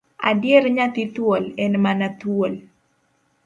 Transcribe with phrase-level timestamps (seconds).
[0.29, 2.53] Adier nyathi thuol, en mana thuol.